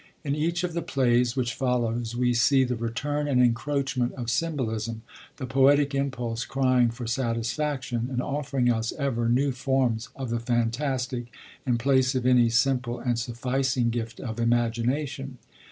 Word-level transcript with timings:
In 0.23 0.33
each 0.33 0.63
of 0.63 0.73
the 0.73 0.81
plays 0.81 1.35
which 1.35 1.53
follows 1.53 2.15
we 2.15 2.33
see 2.33 2.63
the 2.63 2.75
return 2.75 3.27
and 3.27 3.39
encroachment 3.39 4.13
of 4.13 4.31
symbolism, 4.31 5.03
the 5.37 5.45
poetic 5.45 5.93
impulse 5.93 6.43
crying 6.43 6.89
for 6.89 7.05
satisfaction 7.05 8.07
and 8.11 8.19
offering 8.19 8.71
us 8.71 8.91
ever 8.93 9.29
new 9.29 9.51
forms 9.51 10.09
of 10.15 10.31
the 10.31 10.39
fantastic 10.39 11.27
in 11.67 11.77
place 11.77 12.15
of 12.15 12.25
any 12.25 12.49
simple 12.49 12.99
and 12.99 13.19
sufficing 13.19 13.91
gift 13.91 14.19
of 14.19 14.39
imagination. 14.39 15.37